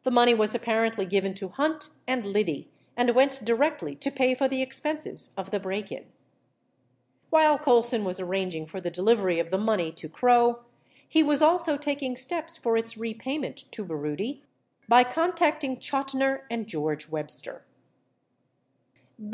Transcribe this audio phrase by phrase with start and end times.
[0.04, 4.48] The money was apparently given to Hunt and Liddy and went directly to pay for
[4.48, 6.06] the expenses of the break in.
[7.28, 10.60] While Colson Avas arranging for the delivery of the money to Krogh,
[11.06, 14.44] he was also taking steps for its repayment to Baroody
[14.88, 17.66] by con tacting Chotiner and George Webster.